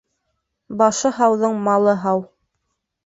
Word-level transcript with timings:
Башы 0.79 1.11
һауҙың 1.19 1.61
малы 1.71 1.97
һау. 2.07 2.25